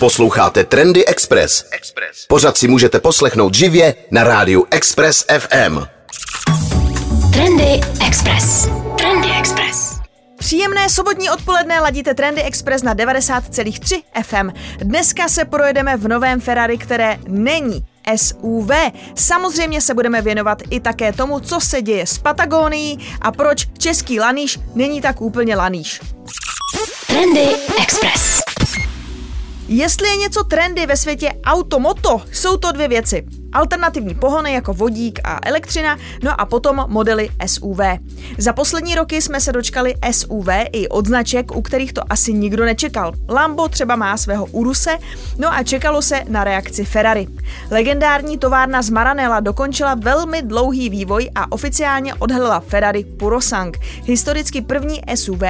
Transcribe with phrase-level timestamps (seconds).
[0.00, 1.64] Posloucháte Trendy Express.
[2.28, 5.78] Pořád si můžete poslechnout živě na rádiu Express FM.
[7.32, 8.68] Trendy Express.
[8.98, 9.98] Trendy Express.
[10.38, 14.50] Příjemné sobotní odpoledne ladíte Trendy Express na 90,3 FM.
[14.78, 17.86] Dneska se projedeme v novém Ferrari, které není
[18.16, 18.70] SUV.
[19.14, 24.20] Samozřejmě se budeme věnovat i také tomu, co se děje s Patagonií a proč český
[24.20, 26.00] laníš není tak úplně laníš.
[27.06, 27.48] Trendy
[27.82, 28.49] Express.
[29.72, 35.20] Jestli je něco trendy ve světě automoto, jsou to dvě věci alternativní pohony jako vodík
[35.24, 37.80] a elektřina, no a potom modely SUV.
[38.38, 43.12] Za poslední roky jsme se dočkali SUV i odznaček, u kterých to asi nikdo nečekal.
[43.28, 44.98] Lambo třeba má svého Uruse,
[45.38, 47.26] no a čekalo se na reakci Ferrari.
[47.70, 55.00] Legendární továrna z Maranella dokončila velmi dlouhý vývoj a oficiálně odhalila Ferrari Purosang, historicky první
[55.14, 55.42] SUV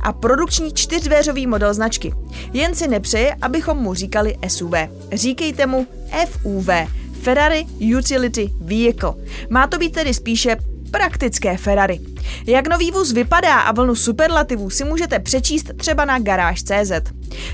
[0.00, 2.14] a produkční čtyřdveřový model značky.
[2.52, 4.74] Jen si nepřeje, abychom mu říkali SUV.
[5.12, 5.86] Říkejte mu
[6.26, 6.68] FUV,
[7.28, 7.66] Ferrari
[7.98, 9.14] Utility Vehicle.
[9.50, 10.56] Má to být tedy spíše
[10.90, 12.00] praktické Ferrari.
[12.46, 16.92] Jak nový vůz vypadá a vlnu superlativů si můžete přečíst třeba na garáž.cz.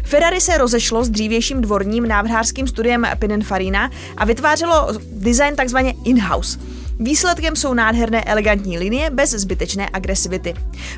[0.05, 6.59] Ferrari se rozešlo s dřívějším dvorním návrhářským studiem Pininfarina a vytvářelo design takzvaně in-house.
[7.00, 10.55] Výsledkem jsou nádherné elegantní linie bez zbytečné agresivity.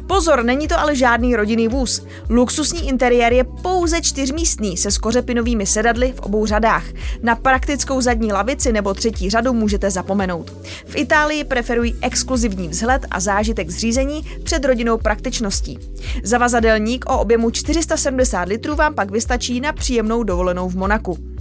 [0.07, 2.07] Pozor, není to ale žádný rodinný vůz.
[2.31, 6.85] Luxusní interiér je pouze čtyřmístný se skořepinovými sedadly v obou řadách.
[7.23, 10.53] Na praktickou zadní lavici nebo třetí řadu můžete zapomenout.
[10.87, 15.79] V Itálii preferují exkluzivní vzhled a zážitek zřízení před rodinou praktičností.
[16.23, 21.36] Zavazadelník o objemu 470 litrů vám pak vystačí na příjemnou dovolenou v Monaku.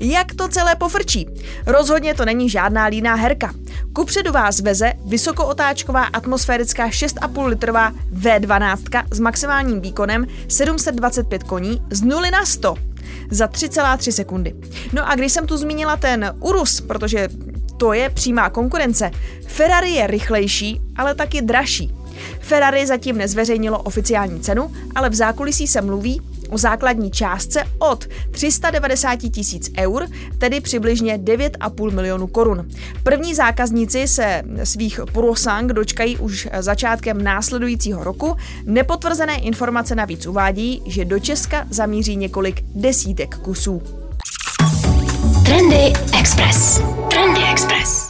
[0.00, 1.26] Jak to celé pofrčí?
[1.66, 3.54] Rozhodně to není žádná líná herka.
[3.92, 12.30] Kupředu vás veze vysokootáčková atmosférická 6,5 litrová V12 s maximálním výkonem 725 koní z 0
[12.30, 12.74] na 100
[13.30, 14.54] za 3,3 sekundy.
[14.92, 17.28] No a když jsem tu zmínila ten Urus, protože
[17.76, 19.10] to je přímá konkurence,
[19.46, 21.94] Ferrari je rychlejší, ale taky dražší.
[22.40, 29.16] Ferrari zatím nezveřejnilo oficiální cenu, ale v zákulisí se mluví o základní částce od 390
[29.16, 30.06] tisíc eur,
[30.38, 32.68] tedy přibližně 9,5 milionů korun.
[33.02, 38.36] První zákazníci se svých Purosang dočkají už začátkem následujícího roku.
[38.64, 43.82] Nepotvrzené informace navíc uvádí, že do Česka zamíří několik desítek kusů.
[45.44, 46.80] Trendy Express.
[47.10, 48.07] Trendy Express.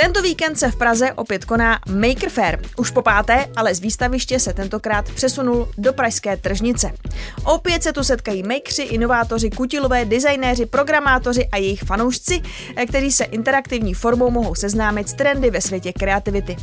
[0.00, 2.58] Tento víkend se v Praze opět koná Maker Fair.
[2.76, 6.92] Už po páté, ale z výstaviště se tentokrát přesunul do pražské tržnice.
[7.44, 12.42] Opět se tu setkají makeři, inovátoři, kutilové, designéři, programátoři a jejich fanoušci,
[12.76, 16.56] eh, kteří se interaktivní formou mohou seznámit s trendy ve světě kreativity.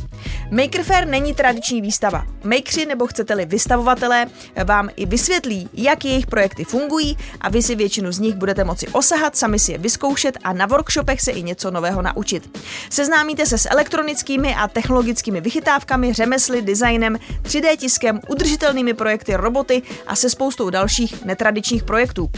[0.50, 2.26] Maker Fair není tradiční výstava.
[2.44, 4.26] Makeři nebo chcete-li vystavovatelé
[4.64, 8.88] vám i vysvětlí, jak jejich projekty fungují a vy si většinu z nich budete moci
[8.88, 12.58] osahat, sami si je vyzkoušet a na workshopech se i něco nového naučit.
[12.90, 19.82] Seznámí Seznámíte se s elektronickými a technologickými vychytávkami, řemesly, designem, 3D tiskem, udržitelnými projekty, roboty
[20.06, 22.30] a se spoustou dalších netradičních projektů.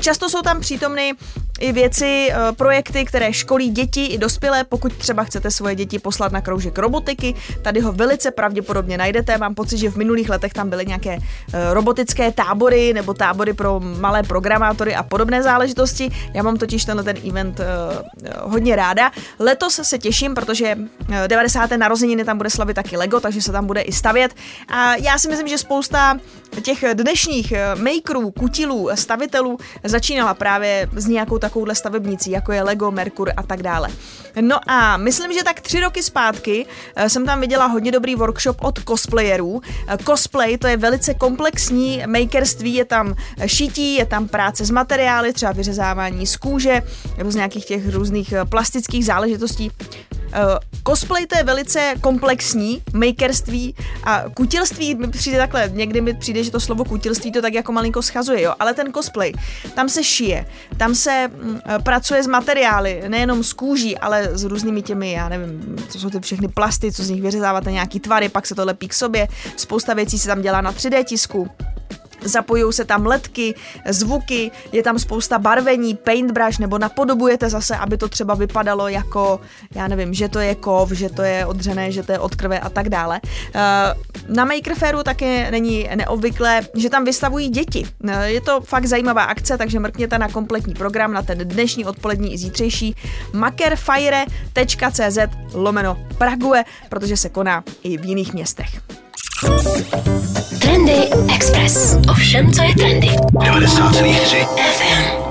[0.00, 1.14] Často jsou tam přítomny
[1.60, 6.32] i věci, eh, projekty, které školí děti i dospělé, pokud třeba chcete svoje děti poslat
[6.32, 9.38] na kroužek robotiky, tady ho velice pravděpodobně najdete.
[9.38, 13.80] Mám pocit, že v minulých letech tam byly nějaké eh, robotické tábory nebo tábory pro
[13.80, 16.10] malé programátory a podobné záležitosti.
[16.34, 17.64] Já mám totiž tenhle ten event eh,
[18.42, 19.10] hodně ráda.
[19.38, 20.76] Letos se těším, protože
[21.26, 21.70] 90.
[21.70, 24.34] narozeniny tam bude slavit taky Lego, takže se tam bude i stavět.
[24.68, 26.18] A já si myslím, že spousta
[26.62, 33.32] těch dnešních makerů, kutilů, stavitelů začínala právě s nějakou takovouhle stavebnicí, jako je Lego, Merkur
[33.36, 33.88] a tak dále.
[34.40, 38.56] No a myslím, že tak tři roky zpátky eh, jsem tam viděla hodně dobrý workshop
[38.60, 39.60] od cosplayerů.
[39.88, 43.14] Eh, cosplay to je velice komplexní makerství, je tam
[43.46, 46.82] šití, je tam práce s materiály, třeba vyřezávání z kůže,
[47.18, 49.70] nebo z nějakých těch různých eh, plastických záležitostí.
[50.86, 53.74] Cosplay to je velice komplexní, makerství
[54.04, 57.72] a kutilství mi přijde takhle, někdy mi přijde, že to slovo kutilství to tak jako
[57.72, 59.32] malinko schazuje, jo, ale ten cosplay,
[59.74, 60.46] tam se šije,
[60.76, 65.28] tam se mm, eh, pracuje s materiály, nejenom s kůží, ale s různými těmi, já
[65.28, 68.64] nevím, co jsou ty všechny plasty, co z nich vyřezáváte nějaký tvary, pak se to
[68.64, 71.48] lepí k sobě, spousta věcí se tam dělá na 3D tisku,
[72.24, 73.54] Zapojují se tam ledky,
[73.88, 79.40] zvuky, je tam spousta barvení, paintbrush, nebo napodobujete zase, aby to třeba vypadalo jako,
[79.74, 82.60] já nevím, že to je kov, že to je odřené, že to je od krve
[82.60, 83.20] a tak dále.
[83.54, 83.60] Eh,
[84.28, 87.86] na Maker Fairu také není neobvyklé, že tam vystavují děti.
[88.08, 92.34] Eh, je to fakt zajímavá akce, takže mrkněte na kompletní program, na ten dnešní, odpolední
[92.34, 92.96] i zítřejší
[93.32, 95.18] makerfire.cz
[95.54, 98.80] lomeno Prague, protože se koná i v jiných městech.
[100.60, 101.96] Trendy Express.
[102.10, 103.08] Ovšem, co je trendy?
[103.08, 105.26] 90,3 FM.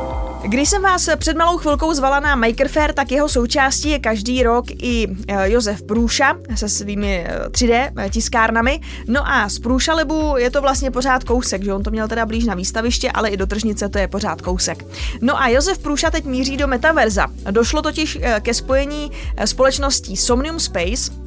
[0.48, 4.44] Když jsem vás před malou chvilkou zvala na Maker Fair, tak jeho součástí je každý
[4.44, 8.80] rok i eh, Josef Průša se svými 3D eh, tiskárnami.
[9.08, 12.46] No a z Průšalibu je to vlastně pořád kousek, že on to měl teda blíž
[12.46, 14.86] na výstaviště, ale i do tržnice to je pořád kousek.
[15.22, 17.28] No a Josef Průša teď míří do metaverza.
[17.52, 19.12] Došlo totiž ke spojení
[19.46, 21.25] společností Somnium Space,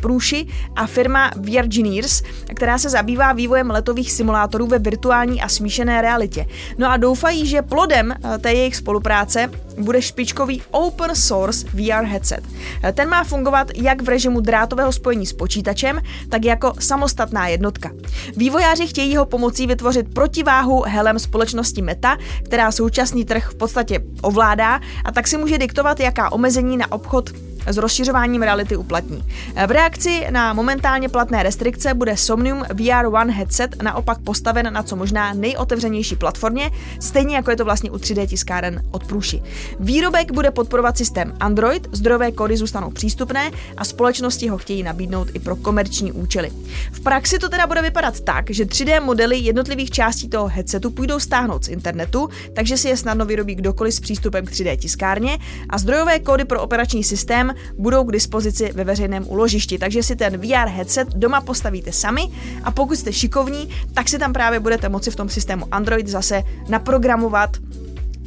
[0.00, 0.46] průši
[0.76, 2.22] a firma Virgineers,
[2.54, 6.46] která se zabývá vývojem letových simulátorů ve virtuální a smíšené realitě.
[6.78, 12.40] No a doufají, že plodem uh, té jejich spolupráce bude špičkový open source VR headset.
[12.44, 17.90] Uh, ten má fungovat jak v režimu drátového spojení s počítačem, tak jako samostatná jednotka.
[18.36, 24.80] Vývojáři chtějí ho pomocí vytvořit protiváhu helem společnosti Meta, která současný trh v podstatě ovládá
[25.04, 27.30] a tak si může diktovat, jaká omezení na obchod
[27.66, 29.24] s rozšiřováním reality uplatní.
[29.66, 34.96] V reakci na momentálně platné restrikce bude Somnium VR One headset naopak postaven na co
[34.96, 36.70] možná nejotevřenější platformě,
[37.00, 39.42] stejně jako je to vlastně u 3D tiskáren od Průši.
[39.80, 45.38] Výrobek bude podporovat systém Android, zdrojové kódy zůstanou přístupné a společnosti ho chtějí nabídnout i
[45.38, 46.50] pro komerční účely.
[46.92, 51.20] V praxi to teda bude vypadat tak, že 3D modely jednotlivých částí toho headsetu půjdou
[51.20, 55.38] stáhnout z internetu, takže si je snadno vyrobí kdokoliv s přístupem k 3D tiskárně
[55.68, 60.36] a zdrojové kódy pro operační systém budou k dispozici ve veřejném úložišti, takže si ten
[60.36, 62.28] VR headset doma postavíte sami
[62.64, 66.42] a pokud jste šikovní, tak si tam právě budete moci v tom systému Android zase
[66.68, 67.50] naprogramovat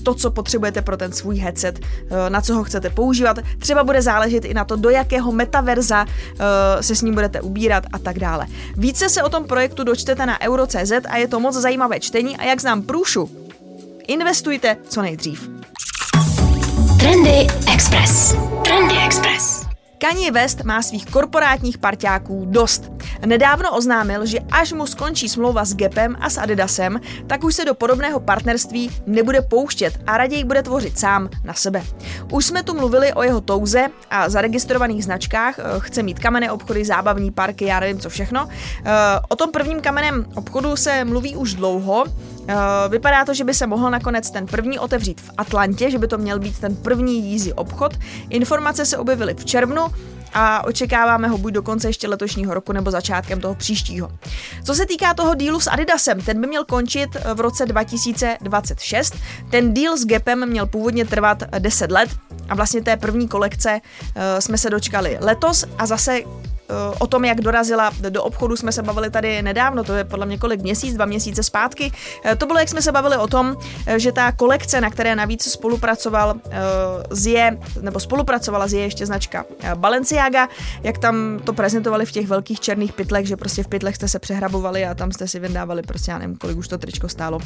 [0.08, 3.40] to, co potřebujete pro ten svůj headset, eh, na co ho chcete používat.
[3.60, 7.84] Třeba bude záležet i na to, do jakého metaverza eh, se s ním budete ubírat
[7.94, 8.48] a tak dále.
[8.78, 12.44] Více se o tom projektu dočtete na euro.cz a je to moc zajímavé čtení a
[12.44, 13.30] jak znám průšu,
[14.08, 15.50] investujte co nejdřív.
[17.00, 18.36] Trendy Express.
[18.64, 19.66] Trendy Express.
[19.98, 22.92] Kanye West má svých korporátních parťáků dost.
[23.26, 27.66] Nedávno oznámil, že až mu skončí smlouva s Gapem a s Adidasem, tak už se
[27.66, 31.84] do podobného partnerství nebude pouštět a raději bude tvořit sám na sebe.
[32.32, 36.86] Už jsme tu mluvili o jeho touze a zaregistrovaných značkách, eh, chce mít kamenné obchody,
[36.86, 38.48] zábavní parky, já nevím co všechno.
[38.86, 38.92] Eh,
[39.30, 42.04] o tom prvním kamenném obchodu se mluví už dlouho,
[42.37, 42.37] Uh,
[42.90, 46.18] vypadá to, že by se mohl nakonec ten první otevřít v Atlantě, že by to
[46.18, 47.94] měl být ten první jízdy obchod.
[48.30, 49.86] Informace se objevily v červnu
[50.34, 54.12] a očekáváme ho buď do konce ještě letošního roku nebo začátkem toho příštího.
[54.64, 59.16] Co se týká toho dílu s Adidasem, ten by měl končit eh, v roce 2026.
[59.52, 62.10] Ten díl s Gapem měl původně trvat 10 let
[62.50, 63.80] a vlastně té první kolekce
[64.40, 66.20] jsme se dočkali letos a zase
[67.00, 70.38] o tom, jak dorazila do obchodu, jsme se bavili tady nedávno, to je podle mě
[70.38, 71.92] kolik měsíc, dva měsíce zpátky.
[72.26, 75.16] Eh, to bylo, jak jsme se bavili o tom, eh, že ta kolekce, na které
[75.16, 76.36] navíc spolupracoval
[77.10, 80.48] z je, nebo spolupracovala z je ještě značka eh, Balenciaga,
[80.84, 84.20] jak tam to prezentovali v těch velkých černých pytlech, že prostě v pytlech jste se
[84.20, 87.40] přehrabovali a tam jste si vydávali prostě, já nevím, kolik už to tričko stálo.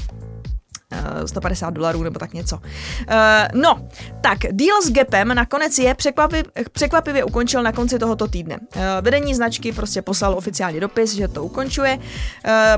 [1.25, 2.55] 150 eh, dolarů nebo tak něco.
[2.55, 2.63] Uh,
[3.61, 3.88] no,
[4.21, 8.59] tak deal s Gapem nakonec je překvapivě, překvapivě ukončil na konci tohoto týdne.
[8.75, 11.99] Uh, vedení značky prostě poslal oficiální dopis, že to ukončuje.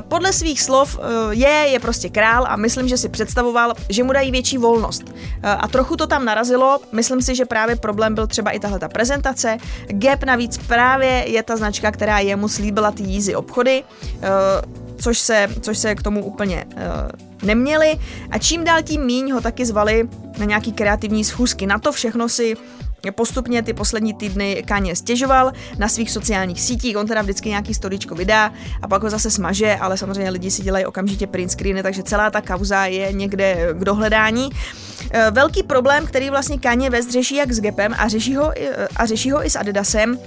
[0.08, 0.98] Podle svých slov
[1.30, 5.02] je, je prostě král a myslím, že si představoval, že mu dají větší volnost.
[5.42, 8.88] A trochu to tam narazilo, myslím si, že právě problém byl třeba i tahle ta
[8.88, 9.56] prezentace.
[9.86, 13.84] Gap navíc právě je ta značka, která jemu slíbila ty jízy obchody.
[14.96, 16.80] Což se, což se k tomu úplně uh,
[17.42, 17.98] neměli
[18.30, 20.08] a čím dál tím míň ho taky zvali
[20.38, 21.66] na nějaký kreativní schůzky.
[21.66, 22.56] Na to všechno si
[23.12, 28.14] postupně ty poslední týdny Kanye stěžoval na svých sociálních sítích, on teda vždycky nějaký storičko
[28.14, 28.52] vydá
[28.82, 32.30] a pak ho zase smaže, ale samozřejmě lidi si dělají okamžitě print screeny, takže celá
[32.30, 34.50] ta kauza je někde k dohledání.
[35.10, 38.52] Eh, velký problém, který vlastně Kanye West řeší jak s Gapem a řeší ho,
[38.96, 40.18] a řeší ho i s Adidasem,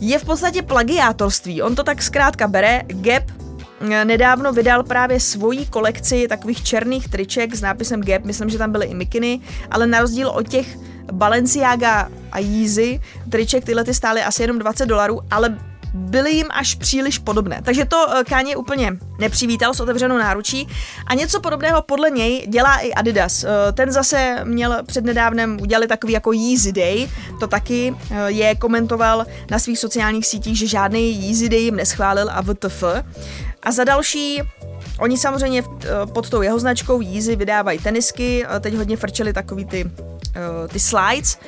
[0.00, 1.62] je v podstatě plagiátorství.
[1.62, 3.41] On to tak zkrátka bere, Gap
[3.82, 8.86] nedávno vydal právě svoji kolekci takových černých triček s nápisem Gap, myslím, že tam byly
[8.86, 10.66] i mikiny, ale na rozdíl od těch
[11.12, 15.58] Balenciaga a Yeezy triček tyhle ty stály asi jenom 20 dolarů, ale
[15.94, 17.60] byly jim až příliš podobné.
[17.64, 20.68] Takže to eh, Kanye úplně nepřivítal s otevřenou náručí
[21.06, 23.44] a něco podobného podle něj dělá i Adidas.
[23.44, 27.08] Eh, ten zase měl přednedávnem, udělali takový jako Yeezy Day,
[27.40, 32.28] to taky eh, je komentoval na svých sociálních sítích, že žádný Yeezy Day jim neschválil
[32.30, 32.84] a VTF.
[33.62, 34.42] A za další,
[34.98, 35.62] Oni samozřejmě
[36.12, 39.90] pod tou jeho značkou Yeezy vydávají tenisky, teď hodně frčeli takový ty,
[40.72, 41.38] ty slides.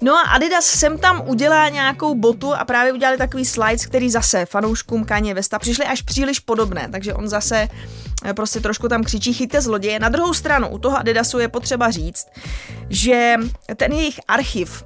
[0.00, 4.46] No a Adidas sem tam udělá nějakou botu a právě udělali takový slides, který zase
[4.46, 7.68] fanouškům Kanye Vesta přišly až příliš podobné, takže on zase
[8.24, 9.98] eh, prostě trošku tam křičí chyťte zloděje.
[9.98, 12.26] Na druhou stranu u toho Adidasu je potřeba říct,
[12.88, 13.34] že
[13.76, 14.84] ten jejich archiv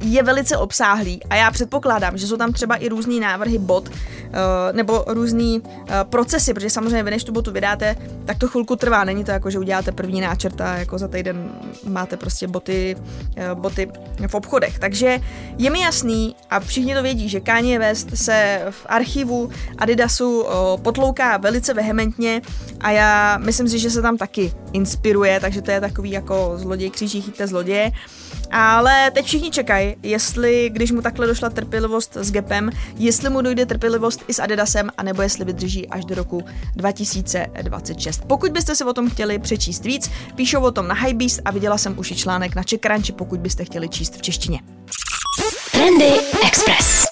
[0.00, 4.72] je velice obsáhlý a já předpokládám, že jsou tam třeba i různý návrhy bot, eh,
[4.72, 5.62] nebo různý
[6.10, 9.50] procesy, protože samozřejmě vy než tu botu vydáte, tak to chvilku trvá, není to jako,
[9.50, 11.50] že uděláte první náčrt a jako za týden
[11.88, 12.96] máte prostě boty,
[13.54, 13.88] boty
[14.26, 14.78] v obchodech.
[14.78, 15.20] Takže
[15.58, 20.44] je mi jasný a všichni to vědí, že Kanye West se v archivu Adidasu
[20.82, 22.42] potlouká velice vehementně
[22.80, 26.90] a já myslím si, že se tam taky inspiruje, takže to je takový jako zloděj
[26.90, 27.92] kříží chyťte zloděje.
[28.50, 33.66] Ale teď všichni čekají, jestli, když mu takhle došla trpělivost s Gapem, jestli mu dojde
[33.66, 38.24] trpělivost i s Adidasem, anebo jestli vydrží až do roku 2026.
[38.26, 41.78] Pokud byste se o tom chtěli přečíst víc, píšou o tom na Hypebeast a viděla
[41.78, 44.60] jsem už i článek na Čekranči, pokud byste chtěli číst v češtině.
[45.72, 46.10] Trendy
[46.46, 47.06] Express.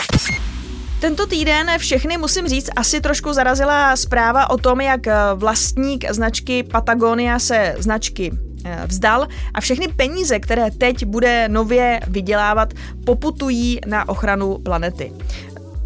[1.00, 5.00] Tento týden všechny, musím říct, asi trošku zarazila zpráva o tom, jak
[5.35, 8.53] vlastník značky Patagonia se značky eh,
[8.87, 12.75] vzdal a všechny peníze, které teď bude nově vydělávat,
[13.06, 15.12] poputují na ochranu planety.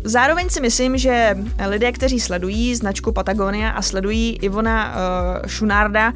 [0.05, 6.13] Zároveň si myslím, že lidé, kteří sledují značku Patagonia a sledují Ivona uh, Šunarda,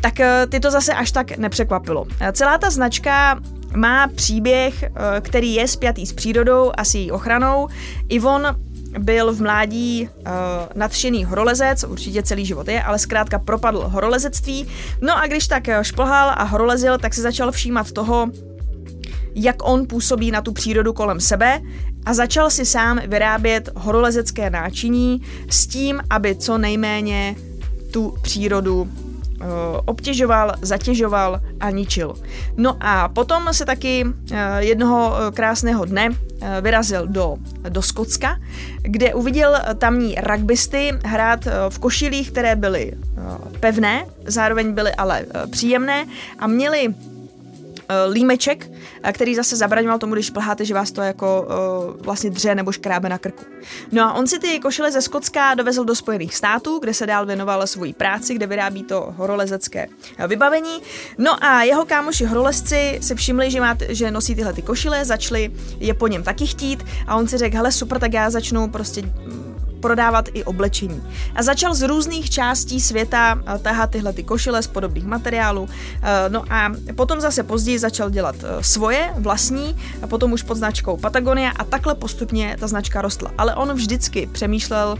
[0.00, 2.06] tak uh, ty to zase až tak nepřekvapilo.
[2.32, 3.40] Celá ta značka
[3.76, 4.90] má příběh, eh,
[5.20, 7.68] který je spjatý s přírodou a s její ochranou.
[8.08, 8.46] Ivon
[8.98, 10.26] byl v mládí uh,
[10.74, 14.68] nadšený horolezec, určitě celý život je, ale zkrátka propadl horolezectví.
[15.00, 18.26] No a když tak eh, šplhal a horolezil, tak se začal všímat toho,
[19.34, 21.60] jak on působí na tu přírodu kolem sebe
[22.06, 27.36] a začal si sám vyrábět horolezecké náčiní s tím, aby co nejméně
[27.90, 28.88] tu přírodu
[29.84, 32.14] obtěžoval, zatěžoval a ničil.
[32.56, 36.08] No a potom se taky eh, jednoho eh, krásného dne
[36.60, 37.36] vyrazil do,
[37.68, 38.38] do Skotska,
[38.82, 42.92] kde uviděl tamní rugbysty hrát v košilích, které byly
[43.60, 46.06] pevné, zároveň byly ale příjemné
[46.38, 47.17] a měli uh,
[48.12, 51.48] límeček, uh, který zase zabraňoval tomu, když plháte, že vás to jako
[51.96, 53.44] uh, vlastně dře nebo škrábe na krku.
[53.92, 57.26] No a on si ty košile ze Skotska dovezl do Spojených států, kde se dál
[57.26, 59.88] věnoval svojí práci, kde vyrábí to horolezecké
[60.26, 60.82] vybavení.
[61.18, 65.52] No a jeho kámoši horolezci si všimli, že, má, že nosí tyhle ty košile, začali
[65.80, 69.02] je po něm taky chtít a on si řekl, hele super, tak já začnu prostě
[69.80, 71.02] prodávat i oblečení.
[71.34, 75.68] A začal z různých částí světa eh, tahat tyhle ty košile z podobných materiálů.
[75.68, 80.54] Eh, no a potom zase později začal dělat eh, svoje vlastní, a potom už pod
[80.54, 83.30] značkou Patagonia a takhle postupně ta značka rostla.
[83.38, 84.96] Ale on vždycky přemýšlel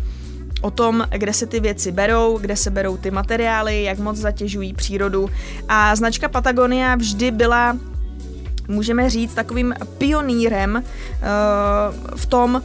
[0.60, 4.74] o tom, kde se ty věci berou, kde se berou ty materiály, jak moc zatěžují
[4.74, 5.30] přírodu.
[5.68, 7.76] A značka Patagonia vždy byla
[8.68, 12.62] můžeme říct, takovým pionýrem uh, v tom,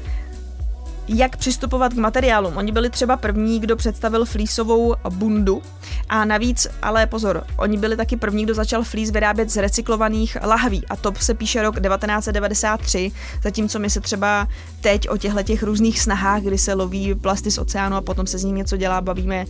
[1.07, 2.57] jak přistupovat k materiálům.
[2.57, 5.62] Oni byli třeba první, kdo představil flísovou bundu.
[6.10, 10.86] A navíc, ale pozor, oni byli taky první, kdo začal flíz vyrábět z recyklovaných lahví.
[10.89, 13.12] A to se píše rok 1993,
[13.43, 14.48] zatímco my se třeba
[14.81, 18.38] teď o těchto těch různých snahách, kdy se loví plasty z oceánu a potom se
[18.38, 19.45] z ním něco dělá, bavíme,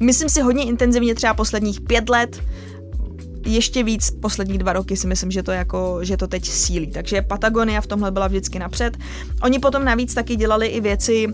[0.00, 2.42] myslím si hodně intenzivně třeba posledních pět let,
[3.46, 6.86] ještě víc poslední dva roky si myslím, že to jako, že to teď sílí.
[6.86, 8.96] Takže Patagonia v tomhle byla vždycky napřed.
[9.42, 11.26] Oni potom navíc taky dělali i věci,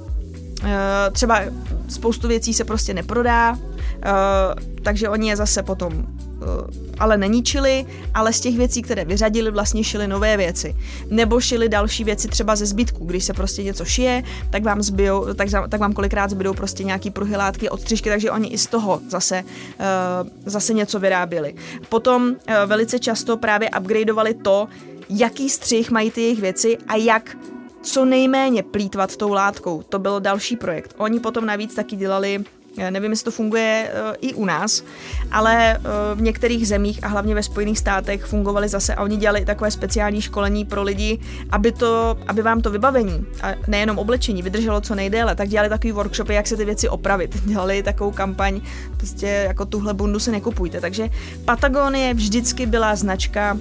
[0.64, 1.40] eh, třeba
[1.88, 3.58] spoustu věcí se prostě neprodá,
[4.02, 6.06] eh, takže oni je zase potom
[6.42, 10.76] Eh, ale neníčili, ale z těch věcí, které vyřadili, vlastně šili nové věci.
[11.10, 13.04] Nebo šili další věci třeba ze zbytku.
[13.04, 17.10] Když se prostě něco šije, tak vám, zbijou, tak, tak vám kolikrát zbydou prostě nějaký
[17.10, 21.54] pruhy látky, odstřižky, takže oni i z toho zase, uh, zase něco vyráběli.
[21.88, 22.36] Potom uh,
[22.66, 24.68] velice často právě upgradeovali to,
[25.08, 27.36] jaký střih mají ty jejich věci a jak
[27.82, 29.82] co nejméně plítvat tou látkou.
[29.82, 30.94] To byl další projekt.
[30.98, 32.44] Oni potom navíc taky dělali
[32.90, 34.84] Nevím, jestli to funguje uh, i u nás,
[35.30, 39.44] ale uh, v některých zemích a hlavně ve Spojených státech fungovaly zase a oni dělali
[39.44, 41.18] takové speciální školení pro lidi,
[41.50, 45.92] aby, to, aby vám to vybavení a nejenom oblečení vydrželo co nejdéle, tak dělali takový
[45.92, 47.42] workshopy, jak se ty věci opravit.
[47.44, 48.60] Dělali takovou kampaň,
[48.96, 50.80] prostě jako tuhle bundu se nekupujte.
[50.80, 51.08] Takže
[51.44, 53.58] Patagonie vždycky byla značka,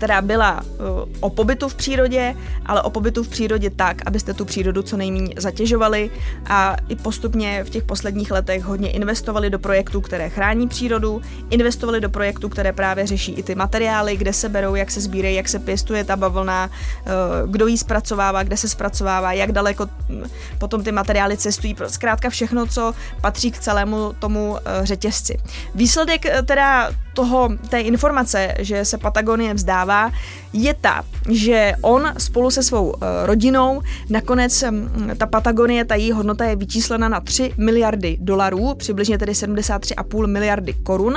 [0.00, 0.86] která byla uh,
[1.20, 5.34] o pobytu v přírodě, ale o pobytu v přírodě tak, abyste tu přírodu co nejméně
[5.36, 6.10] zatěžovali
[6.46, 12.00] a i postupně v těch posledních letech hodně investovali do projektů, které chrání přírodu, investovali
[12.00, 15.48] do projektů, které právě řeší i ty materiály, kde se berou, jak se sbírají, jak
[15.48, 20.24] se pěstuje ta bavlna, uh, kdo ji zpracovává, kde se zpracovává, jak daleko hm,
[20.58, 25.38] potom ty materiály cestují, zkrátka všechno, co patří k celému tomu uh, řetězci.
[25.74, 26.90] Výsledek teda
[27.20, 30.10] toho, té informace, že se Patagonie vzdává,
[30.52, 36.12] je ta, že on spolu se svou eh, rodinou, nakonec hm, ta Patagonie, ta její
[36.12, 41.16] hodnota je vyčíslena na 3 miliardy dolarů, přibližně tedy 73,5 miliardy korun.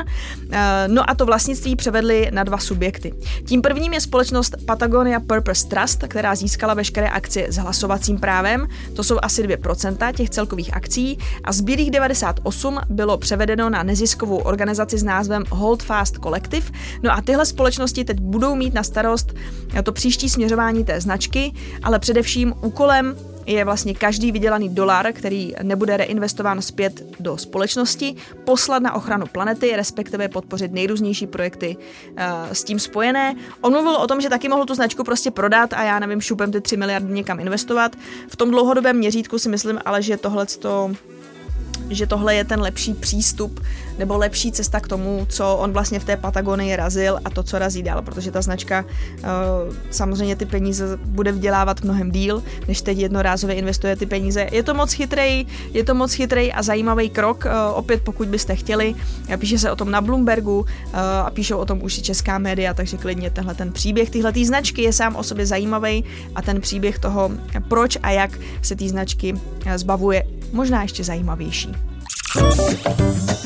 [0.51, 3.13] Eh, no a to vlastnictví převedli na dva subjekty.
[3.47, 9.03] Tím prvním je společnost Patagonia Purpose Trust, která získala veškeré akcie s hlasovacím právem, to
[9.03, 15.03] jsou asi 2% těch celkových akcí a zbylých 98 bylo převedeno na neziskovou organizaci s
[15.03, 16.71] názvem Hold Fast Collective.
[17.03, 19.33] No a tyhle společnosti teď budou mít na starost
[19.83, 25.97] to příští směřování té značky, ale především úkolem je vlastně každý vydělaný dolar, který nebude
[25.97, 32.17] reinvestován zpět do společnosti, poslat na ochranu planety, respektive podpořit nejrůznější projekty uh,
[32.51, 33.35] s tím spojené.
[33.61, 36.51] On mluvil o tom, že taky mohl tu značku prostě prodat a já nevím, šupem
[36.51, 37.95] ty 3 miliardy někam investovat.
[38.27, 40.45] V tom dlouhodobém měřítku si myslím ale, že tohle
[41.95, 43.59] že tohle je ten lepší přístup
[43.97, 47.59] nebo lepší cesta k tomu, co on vlastně v té Patagonii razil a to, co
[47.59, 49.25] razí dál, protože ta značka uh,
[49.91, 54.47] samozřejmě ty peníze bude vdělávat mnohem díl, než teď jednorázově investuje ty peníze.
[54.51, 58.55] Je to moc chytrý, je to moc chytrý a zajímavý krok, uh, opět pokud byste
[58.55, 58.95] chtěli,
[59.37, 60.65] píše se o tom na Bloombergu
[61.25, 64.81] a píšou o tom už i česká média, takže klidně tenhle ten příběh tyhle značky
[64.81, 66.03] je sám o sobě zajímavý
[66.35, 67.31] a ten příběh toho,
[67.67, 69.35] proč a jak se té značky
[69.75, 70.23] zbavuje,
[70.53, 71.69] možná ještě zajímavější.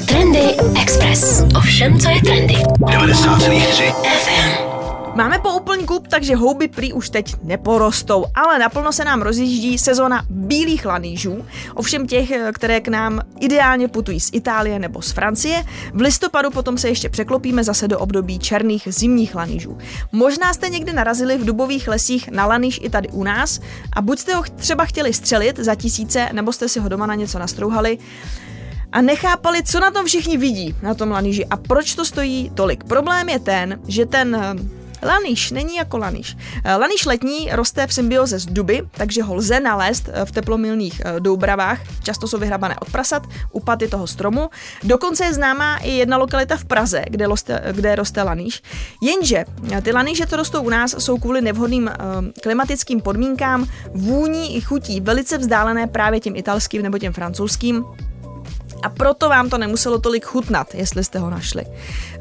[0.08, 1.44] Trendy Express.
[1.58, 2.54] Ovšem, co je trendy.
[2.54, 4.68] 90,3 FM.
[5.16, 5.50] Máme po
[5.86, 11.46] kup, takže houby prý už teď neporostou, ale naplno se nám rozjíždí sezona bílých lanížů,
[11.74, 15.64] ovšem těch, které k nám ideálně putují z Itálie nebo z Francie.
[15.94, 19.78] V listopadu potom se ještě překlopíme zase do období černých zimních lanížů.
[20.12, 23.60] Možná jste někdy narazili v dubových lesích na laníž i tady u nás
[23.94, 27.16] a buď jste ho třeba chtěli střelit za tisíce, nebo jste si ho doma na
[27.16, 27.98] něco nastrouhali
[28.92, 32.84] a nechápali, co na tom všichni vidí, na tom laníži a proč to stojí tolik.
[32.84, 36.38] Problém je ten, že ten eh, Laniš není jako laniš.
[36.66, 41.02] Eh, laniš letní roste v symbioze s duby, takže ho lze nalézt eh, v teplomilných
[41.20, 44.50] doubravách, často jsou vyhrabané od prasat, u paty toho stromu.
[44.84, 48.62] Dokonce je známá i jedna lokalita v Praze, kde, roste, kde roste laniš.
[49.02, 49.46] Jenže
[49.82, 51.92] ty laníže, co rostou u nás, jsou kvůli nevhodným
[52.44, 57.86] klimatickým podmínkám, vůní i chutí velice vzdálené právě těm italským nebo těm francouzským
[58.84, 61.64] a proto vám to nemuselo tolik chutnat, jestli jste ho našli.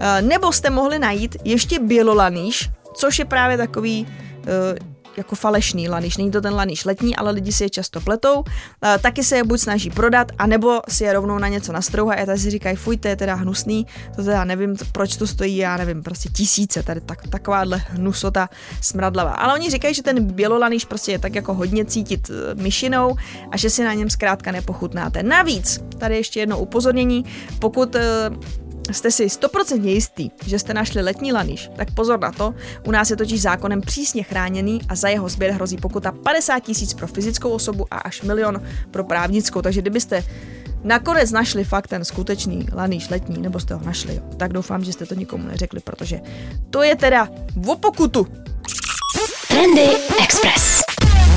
[0.00, 4.06] Eh, nebo jste mohli najít ještě bělolaníš, což je právě takový
[4.46, 6.16] eh, jako falešný laniš.
[6.16, 8.44] Není to ten laniš letní, ale lidi si je často pletou.
[8.84, 12.26] E, taky se je buď snaží prodat, anebo si je rovnou na něco nastrouhají a
[12.26, 15.76] tady si říkají, fuj, to je teda hnusný, to teda nevím, proč to stojí, já
[15.76, 18.48] nevím, prostě tisíce, tady tak, takováhle hnusota
[18.80, 19.30] smradlavá.
[19.30, 23.16] Ale oni říkají, že ten bělolaniš prostě je tak jako hodně cítit e, myšinou
[23.50, 25.22] a že si na něm zkrátka nepochutnáte.
[25.22, 27.24] Navíc, tady ještě jedno upozornění,
[27.58, 28.30] pokud e,
[28.94, 33.10] jste si stoprocentně jistý, že jste našli letní laniš, tak pozor na to, u nás
[33.10, 37.50] je totiž zákonem přísně chráněný a za jeho sběr hrozí pokuta 50 tisíc pro fyzickou
[37.50, 40.24] osobu a až milion pro právnickou, takže kdybyste
[40.84, 44.92] nakonec našli fakt ten skutečný laníš letní, nebo jste ho našli, jo, tak doufám, že
[44.92, 46.20] jste to nikomu neřekli, protože
[46.70, 47.28] to je teda
[47.66, 48.26] o pokutu.
[49.48, 49.88] Trendy
[50.24, 50.82] Express.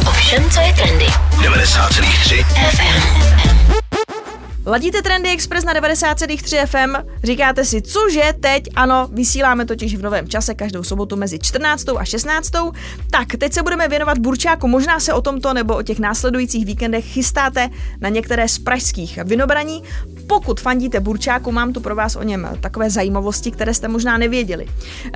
[0.07, 1.05] Ovšem, co je trendy.
[1.05, 3.78] 90,3 FM.
[4.69, 10.27] Ladíte Trendy Express na 90,3 FM, říkáte si, cože teď, ano, vysíláme totiž v novém
[10.27, 11.85] čase každou sobotu mezi 14.
[11.97, 12.51] a 16.
[13.11, 17.05] Tak, teď se budeme věnovat Burčáku, možná se o tomto nebo o těch následujících víkendech
[17.05, 17.69] chystáte
[18.01, 19.83] na některé z pražských vynobraní.
[20.27, 24.65] Pokud fandíte Burčáku, mám tu pro vás o něm takové zajímavosti, které jste možná nevěděli.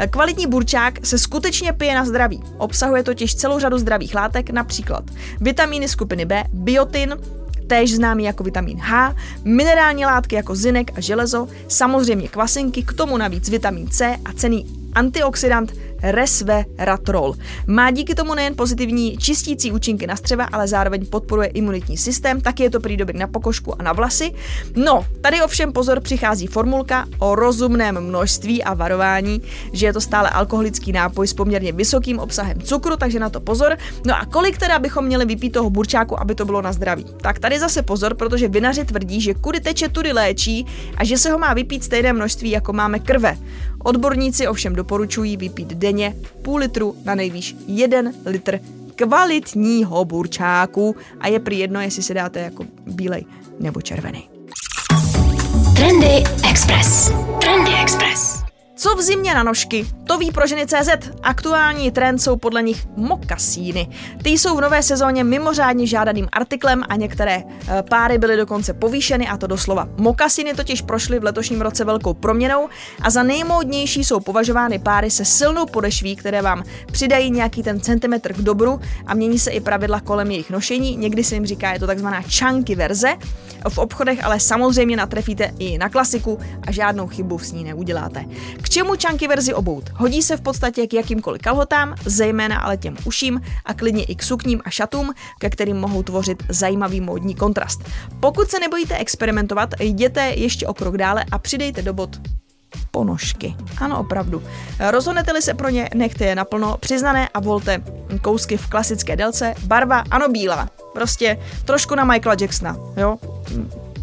[0.09, 2.43] Kvalitní Burčák se skutečně pije na zdraví.
[2.57, 5.03] Obsahuje totiž celou řadu zdravých látek, například
[5.41, 7.15] vitamíny skupiny B, biotin,
[7.67, 13.17] též známý jako vitamin H, minerální látky jako zinek a železo, samozřejmě kvasinky, k tomu
[13.17, 17.33] navíc vitamin C a cený antioxidant resveratrol.
[17.67, 22.63] Má díky tomu nejen pozitivní čistící účinky na střeva, ale zároveň podporuje imunitní systém, taky
[22.63, 24.33] je to prý dobrý na pokožku a na vlasy.
[24.75, 29.41] No, tady ovšem pozor přichází formulka o rozumném množství a varování,
[29.73, 33.77] že je to stále alkoholický nápoj s poměrně vysokým obsahem cukru, takže na to pozor.
[34.05, 37.05] No a kolik teda bychom měli vypít toho burčáku, aby to bylo na zdraví?
[37.21, 40.65] Tak tady zase pozor, protože vinaři tvrdí, že kudy teče, tudy léčí
[40.97, 43.37] a že se ho má vypít stejné množství, jako máme krve.
[43.83, 48.59] Odborníci ovšem doporučují vypít denně půl litru na nejvýš 1 litr
[48.95, 53.25] kvalitního burčáku a je prý jedno, jestli si dáte jako bílej
[53.59, 54.29] nebo červený.
[55.75, 57.11] Trendy Express.
[57.41, 58.43] Trendy Express.
[58.75, 59.87] Co v zimě na nožky?
[60.07, 60.89] To ví pro ženy CZ.
[61.23, 63.87] Aktuální trend jsou podle nich mokasíny.
[64.23, 69.27] Ty jsou v nové sezóně mimořádně žádaným artiklem a některé eh, páry byly dokonce povýšeny
[69.27, 69.89] a to doslova.
[69.97, 72.69] Mokasíny totiž prošly v letošním roce velkou proměnou
[73.01, 78.33] a za nejmódnější jsou považovány páry se silnou podešví, které vám přidají nějaký ten centimetr
[78.33, 80.97] k dobru a mění se i pravidla kolem jejich nošení.
[80.97, 83.13] Někdy se jim říká, je to takzvaná chunky verze.
[83.69, 88.25] V obchodech ale samozřejmě natrefíte i na klasiku a žádnou chybu s ní neuděláte.
[88.61, 89.89] K čemu čanky verzi obout?
[89.95, 94.23] Hodí se v podstatě k jakýmkoliv kalhotám, zejména ale těm uším a klidně i k
[94.23, 97.81] sukním a šatům, ke kterým mohou tvořit zajímavý módní kontrast.
[98.19, 102.21] Pokud se nebojíte experimentovat, jděte ještě o krok dále a přidejte do bod
[102.91, 103.55] ponožky.
[103.77, 104.43] Ano, opravdu.
[104.89, 107.83] Rozhodnete-li se pro ně, nechte je naplno přiznané a volte
[108.21, 110.69] kousky v klasické délce, barva, ano, bílá.
[110.93, 113.17] Prostě trošku na Michaela Jacksona, jo?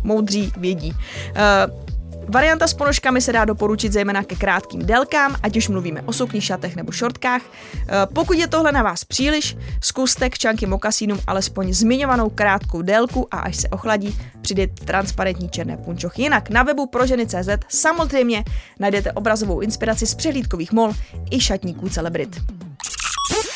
[0.02, 0.92] Moudří vědí.
[0.92, 1.89] Uh,
[2.32, 6.40] Varianta s ponožkami se dá doporučit zejména ke krátkým délkám, ať už mluvíme o sukni,
[6.40, 7.42] šatech nebo šortkách.
[7.42, 13.28] Eh, pokud je tohle na vás příliš, zkuste k čanky mokasínům alespoň zmiňovanou krátkou délku
[13.30, 16.22] a až se ochladí, přidejte transparentní černé punčochy.
[16.22, 18.44] Jinak na webu pro ženy CZ samozřejmě
[18.78, 20.92] najdete obrazovou inspiraci z přehlídkových mol
[21.30, 22.40] i šatníků celebrit.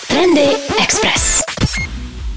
[0.09, 0.49] Trendy
[0.83, 1.44] Express.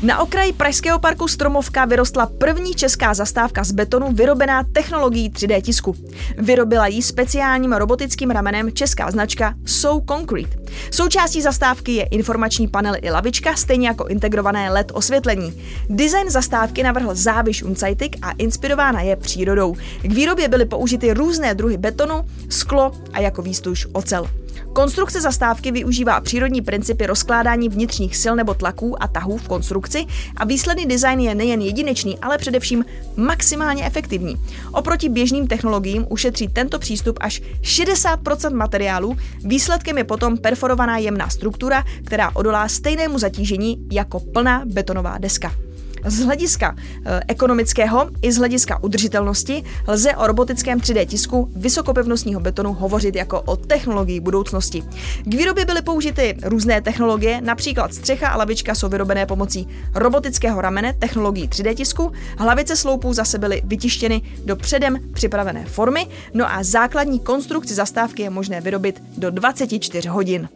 [0.01, 5.95] Na okraji Pražského parku Stromovka vyrostla první česká zastávka z betonu vyrobená technologií 3D tisku.
[6.37, 10.57] Vyrobila ji speciálním robotickým ramenem česká značka So Concrete.
[10.91, 15.63] Součástí zastávky je informační panel i lavička, stejně jako integrované LED osvětlení.
[15.89, 19.75] Design zastávky navrhl Záviš Uncajtik a inspirována je přírodou.
[20.01, 24.27] K výrobě byly použity různé druhy betonu, sklo a jako výstuž ocel.
[24.73, 30.05] Konstrukce zastávky využívá přírodní principy rozkládání vnitřních sil nebo tlaků a tahů v konstrukci
[30.37, 34.35] a výsledný design je nejen jedinečný, ale především maximálně efektivní.
[34.71, 41.83] Oproti běžným technologiím ušetří tento přístup až 60% materiálu, výsledkem je potom perforovaná jemná struktura,
[42.05, 45.66] která odolá stejnému zatížení jako plná betonová deska.
[46.05, 52.73] Z hlediska e, ekonomického i z hlediska udržitelnosti lze o robotickém 3D tisku vysokopevnostního betonu
[52.73, 54.83] hovořit jako o technologii budoucnosti.
[55.23, 60.93] K výrobě byly použity různé technologie, například střecha a lavička jsou vyrobené pomocí robotického ramene
[60.93, 67.19] technologií 3D tisku, hlavice sloupů zase byly vytištěny do předem připravené formy, no a základní
[67.19, 70.49] konstrukci zastávky je možné vyrobit do 24 hodin.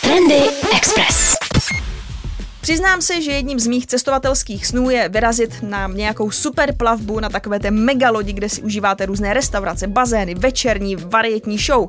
[0.00, 0.42] Trendy
[0.76, 1.37] Express.
[2.68, 7.28] Přiznám se, že jedním z mých cestovatelských snů je vyrazit na nějakou super plavbu na
[7.28, 11.88] takové té megalodi, kde si užíváte různé restaurace, bazény, večerní, varietní show.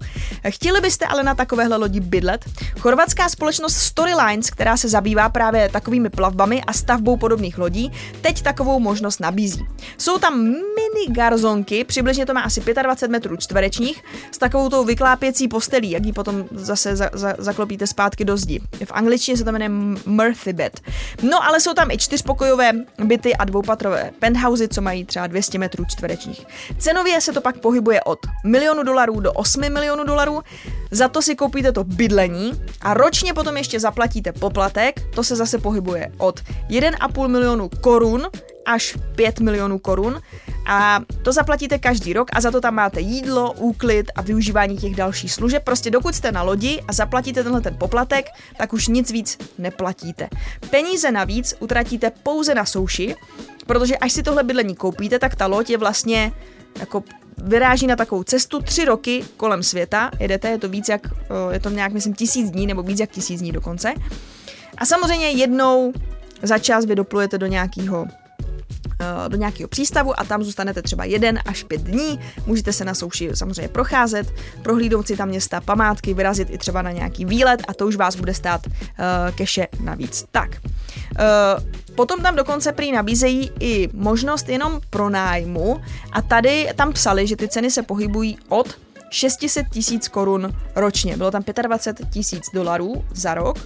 [0.49, 2.45] Chtěli byste ale na takovéhle lodi bydlet?
[2.79, 8.79] Chorvatská společnost Storylines, která se zabývá právě takovými plavbami a stavbou podobných lodí, teď takovou
[8.79, 9.65] možnost nabízí.
[9.97, 15.47] Jsou tam mini garzonky, přibližně to má asi 25 metrů čtverečních, s takovou tou vyklápěcí
[15.47, 18.59] postelí, jak ji potom zase za, za, zaklopíte zpátky do zdi.
[18.85, 19.69] V angličtině se to jmenuje
[20.05, 20.93] Murphy bed bed.
[21.23, 22.71] No ale jsou tam i čtyřpokojové
[23.03, 26.45] byty a dvoupatrové penthousey, co mají třeba 200 metrů čtverečních.
[26.77, 30.41] Cenově se to pak pohybuje od milionu dolarů do 8 milionů dolarů.
[30.91, 32.51] Za to si koupíte to bydlení
[32.81, 38.27] a ročně potom ještě zaplatíte poplatek, to se zase pohybuje od 1,5 milionu korun
[38.69, 40.21] až 5 milionů korun
[40.65, 44.95] a to zaplatíte každý rok a za to tam máte jídlo, úklid a využívání těch
[44.95, 45.63] dalších služeb.
[45.63, 48.25] Prostě dokud jste na lodi a zaplatíte tenhle ten poplatek,
[48.57, 50.29] tak už nic víc neplatíte.
[50.69, 53.15] Peníze navíc utratíte pouze na souši,
[53.67, 56.31] protože až si tohle bydlení koupíte, tak ta loď je vlastně
[56.79, 57.03] jako
[57.37, 61.07] vyráží na takovou cestu tři roky kolem světa, jedete, je to víc jak,
[61.51, 63.93] je to nějak, myslím, tisíc dní, nebo víc jak tisíc dní dokonce.
[64.77, 65.93] A samozřejmě jednou
[66.41, 68.28] za čas vy doplujete do nějakého Eh,
[69.27, 72.19] do nějakého přístavu a tam zůstanete třeba jeden až pět dní.
[72.45, 76.91] Můžete se na souši samozřejmě procházet, prohlídnout si tam města, památky, vyrazit i třeba na
[76.91, 78.73] nějaký výlet a to už vás bude stát uh,
[79.35, 80.25] keše navíc.
[80.31, 80.49] Tak.
[80.59, 81.63] Uh,
[81.99, 85.81] Potom tam dokonce prý nabízejí i možnost jenom pro nájmu
[86.11, 91.17] a tady tam psali, že ty ceny se pohybují od 600 tisíc korun ročně.
[91.17, 93.57] Bylo tam 25 tisíc dolarů za rok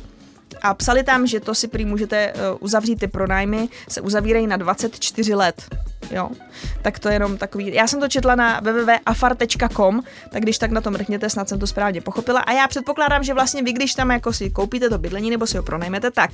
[0.64, 4.58] a psali tam, že to si prý můžete uh, uzavřít ty pronájmy, se uzavírají na
[4.58, 5.64] 24 let.
[6.12, 6.30] Jo,
[6.82, 7.74] tak to je jenom takový.
[7.74, 11.68] Já jsem to četla na www.afar.com, tak když tak na to mrkněte, snad jsem to
[11.68, 12.40] správně pochopila.
[12.40, 15.58] A já předpokládám, že vlastně vy, když tam jako si koupíte to bydlení nebo si
[15.58, 16.32] ho pronajmete, tak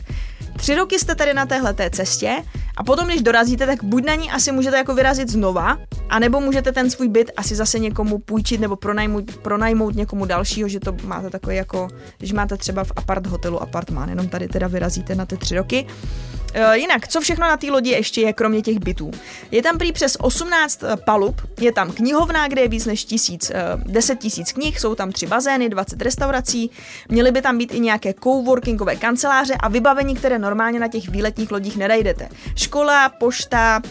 [0.58, 2.44] tři roky jste tady na téhle té cestě
[2.78, 5.78] a potom, když dorazíte, tak buď na ní asi můžete jako vyrazit znova,
[6.10, 10.80] anebo můžete ten svůj byt asi zase někomu půjčit nebo pronajmout, pronajmout někomu dalšího, že
[10.80, 15.16] to máte takový jako, když máte třeba v apart hotelu apartmán, jenom tady teda vyrazíte
[15.16, 15.88] na ty tři roky.
[16.54, 19.12] Eh, jinak, co všechno na té lodi ještě je, kromě těch bytů?
[19.52, 23.52] Je tam prý přes 18 eh, palub, je tam knihovna, kde je víc než tisíc,
[23.86, 26.72] 10 tisíc knih, jsou tam tři bazény, 20 restaurací,
[27.10, 31.52] měly by tam být i nějaké coworkingové kanceláře a vybavení, které normálně na těch výletních
[31.52, 32.30] lodích nedajdete.
[32.56, 33.82] Škola, pošta,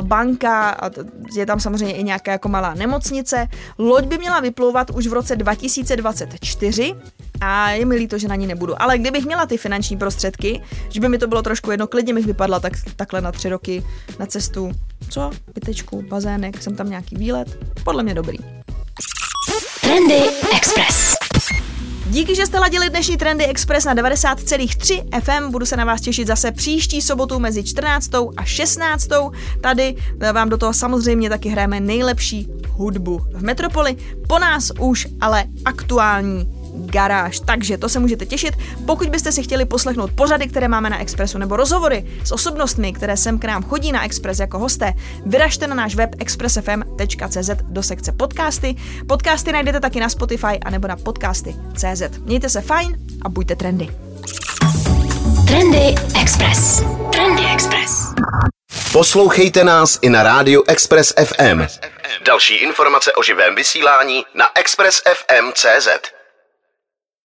[0.00, 0.90] banka,
[1.36, 3.48] je tam samozřejmě i nějaká jako malá nemocnice.
[3.78, 6.94] Loď by měla vyplouvat už v roce 2024
[7.44, 8.82] a je mi líto, že na ní nebudu.
[8.82, 12.26] Ale kdybych měla ty finanční prostředky, že by mi to bylo trošku jedno, klidně bych
[12.26, 13.84] vypadla tak, takhle na tři roky
[14.18, 14.72] na cestu.
[15.10, 15.30] Co?
[15.54, 17.58] Bytečku, bazének, jsem tam nějaký výlet.
[17.84, 18.38] Podle mě dobrý.
[19.80, 20.20] Trendy
[20.56, 21.14] Express.
[22.06, 25.50] Díky, že jste ladili dnešní Trendy Express na 90,3 FM.
[25.50, 28.10] Budu se na vás těšit zase příští sobotu mezi 14.
[28.36, 29.08] a 16.
[29.60, 29.96] Tady
[30.32, 33.96] vám do toho samozřejmě taky hrajeme nejlepší hudbu v Metropoli.
[34.28, 37.40] Po nás už ale aktuální garáž.
[37.40, 38.54] Takže to se můžete těšit.
[38.86, 43.16] Pokud byste si chtěli poslechnout pořady, které máme na Expressu, nebo rozhovory s osobnostmi, které
[43.16, 44.92] sem k nám chodí na Express jako hosté,
[45.26, 48.76] vyražte na náš web expressfm.cz do sekce podcasty.
[49.08, 52.18] Podcasty najdete taky na Spotify a nebo na podcasty.cz.
[52.24, 53.88] Mějte se fajn a buďte trendy.
[55.46, 56.82] Trendy Express.
[57.12, 58.14] Trendy Express.
[58.92, 61.62] Poslouchejte nás i na rádiu Express FM.
[62.26, 66.13] Další informace o živém vysílání na expressfm.cz.